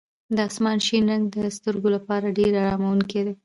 د 0.35 0.37
اسمان 0.49 0.77
شین 0.85 1.03
رنګ 1.11 1.23
د 1.35 1.37
سترګو 1.57 1.87
لپاره 1.95 2.35
ډېر 2.37 2.51
اراموونکی 2.63 3.21
دی. 3.25 3.33